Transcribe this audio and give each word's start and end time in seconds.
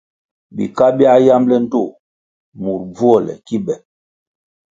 Bika 0.55 0.85
biā 0.97 1.13
yambʼle 1.27 1.55
ndtoh 1.63 1.89
mur 2.61 2.81
bvuole 2.93 3.33
ki 3.45 3.57
be. 3.65 3.75